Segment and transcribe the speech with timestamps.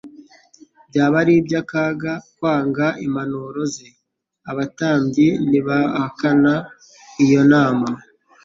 [0.89, 3.87] byaba ari akaga kwanga impanuro ze.
[4.51, 6.53] Abatambyi ntibahakana
[7.23, 7.87] iyo nama,